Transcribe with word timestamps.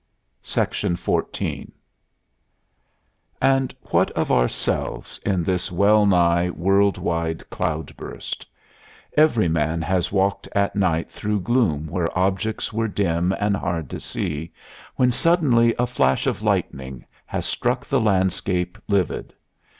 XIV 0.43 1.71
And 3.39 3.75
what 3.91 4.09
of 4.13 4.31
ourselves 4.31 5.19
in 5.23 5.43
this 5.43 5.71
well 5.71 6.07
nigh 6.07 6.49
world 6.49 6.97
wide 6.97 7.47
cloud 7.51 7.95
burst? 7.95 8.47
Every 9.15 9.47
man 9.47 9.83
has 9.83 10.11
walked 10.11 10.47
at 10.55 10.75
night 10.75 11.11
through 11.11 11.41
gloom 11.41 11.85
where 11.85 12.17
objects 12.17 12.73
were 12.73 12.87
dim 12.87 13.31
and 13.39 13.55
hard 13.55 13.91
to 13.91 13.99
see, 13.99 14.51
when 14.95 15.11
suddenly 15.11 15.75
a 15.77 15.85
flash 15.85 16.25
of 16.25 16.41
lightning 16.41 17.05
has 17.27 17.45
struck 17.45 17.85
the 17.85 18.01
landscape 18.01 18.79
livid. 18.87 19.35